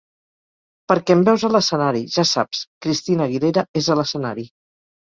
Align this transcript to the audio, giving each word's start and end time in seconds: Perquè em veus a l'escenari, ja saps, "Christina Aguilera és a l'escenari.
Perquè 0.91 1.17
em 1.17 1.21
veus 1.27 1.45
a 1.49 1.51
l'escenari, 1.57 2.03
ja 2.17 2.27
saps, 2.33 2.65
"Christina 2.87 3.31
Aguilera 3.31 3.69
és 3.83 3.93
a 3.97 4.01
l'escenari. 4.03 4.53